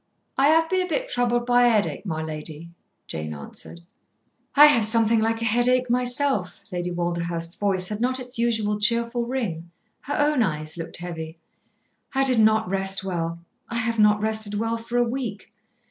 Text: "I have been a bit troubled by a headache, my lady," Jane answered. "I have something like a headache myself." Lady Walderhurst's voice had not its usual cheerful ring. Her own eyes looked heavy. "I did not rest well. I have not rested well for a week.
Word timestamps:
"I 0.35 0.47
have 0.47 0.67
been 0.67 0.83
a 0.83 0.89
bit 0.89 1.09
troubled 1.09 1.45
by 1.45 1.61
a 1.61 1.69
headache, 1.69 2.07
my 2.07 2.23
lady," 2.23 2.71
Jane 3.05 3.35
answered. 3.35 3.81
"I 4.55 4.65
have 4.65 4.83
something 4.83 5.19
like 5.19 5.43
a 5.43 5.45
headache 5.45 5.91
myself." 5.91 6.63
Lady 6.71 6.89
Walderhurst's 6.89 7.53
voice 7.53 7.89
had 7.89 8.01
not 8.01 8.19
its 8.19 8.39
usual 8.39 8.79
cheerful 8.79 9.27
ring. 9.27 9.69
Her 9.99 10.15
own 10.17 10.41
eyes 10.41 10.75
looked 10.75 10.97
heavy. 10.97 11.37
"I 12.15 12.23
did 12.23 12.39
not 12.39 12.67
rest 12.71 13.03
well. 13.03 13.41
I 13.69 13.75
have 13.75 13.99
not 13.99 14.23
rested 14.23 14.55
well 14.55 14.77
for 14.79 14.97
a 14.97 15.07
week. 15.07 15.51